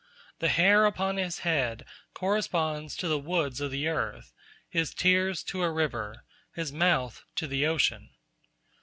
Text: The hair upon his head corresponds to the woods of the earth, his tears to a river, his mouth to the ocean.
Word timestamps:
The 0.39 0.49
hair 0.49 0.87
upon 0.87 1.17
his 1.17 1.41
head 1.45 1.85
corresponds 2.15 2.95
to 2.95 3.07
the 3.07 3.19
woods 3.19 3.61
of 3.61 3.69
the 3.69 3.87
earth, 3.87 4.33
his 4.67 4.95
tears 4.95 5.43
to 5.43 5.61
a 5.61 5.69
river, 5.69 6.25
his 6.55 6.71
mouth 6.71 7.23
to 7.35 7.45
the 7.45 7.67
ocean. 7.67 8.09